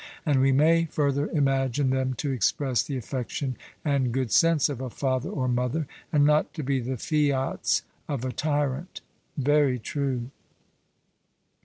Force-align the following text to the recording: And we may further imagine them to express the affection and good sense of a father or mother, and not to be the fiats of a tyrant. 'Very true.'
And 0.25 0.41
we 0.41 0.51
may 0.51 0.85
further 0.85 1.29
imagine 1.29 1.91
them 1.91 2.15
to 2.15 2.31
express 2.31 2.81
the 2.81 2.97
affection 2.97 3.55
and 3.85 4.11
good 4.11 4.31
sense 4.31 4.67
of 4.67 4.81
a 4.81 4.89
father 4.89 5.29
or 5.29 5.47
mother, 5.47 5.85
and 6.11 6.25
not 6.25 6.55
to 6.55 6.63
be 6.63 6.79
the 6.79 6.97
fiats 6.97 7.83
of 8.07 8.25
a 8.25 8.31
tyrant. 8.31 9.01
'Very 9.37 9.77
true.' 9.77 10.31